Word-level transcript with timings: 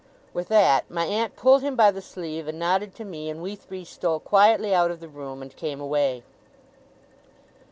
With 0.33 0.47
that, 0.47 0.89
my 0.89 1.05
aunt 1.05 1.35
pulled 1.35 1.61
him 1.61 1.75
by 1.75 1.91
the 1.91 2.01
sleeve, 2.01 2.47
and 2.47 2.57
nodded 2.57 2.95
to 2.95 3.05
me; 3.05 3.29
and 3.29 3.39
we 3.39 3.55
three 3.55 3.85
stole 3.85 4.19
quietly 4.19 4.73
out 4.73 4.89
of 4.89 4.99
the 4.99 5.07
room, 5.07 5.43
and 5.43 5.55
came 5.55 5.79
away. 5.79 6.23